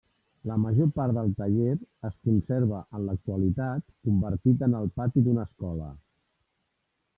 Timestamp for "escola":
5.51-5.95